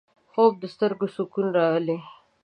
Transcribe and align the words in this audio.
خوب 0.31 0.53
د 0.61 0.63
سترګو 0.73 1.07
سکون 1.15 1.45
راولي 1.57 1.97